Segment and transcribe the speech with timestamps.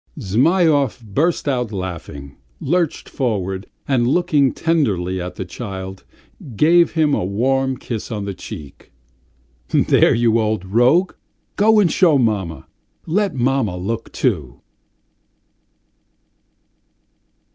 [0.17, 6.05] Zhmyhov burst out laughing, lurched forward, and, looking tenderly at the child,
[6.55, 8.91] gave him a warm kiss on the cheek.
[9.69, 10.31] "There, you
[10.65, 11.13] rogue,
[11.55, 12.65] go and show mamma;
[13.05, 14.61] let mamma look too."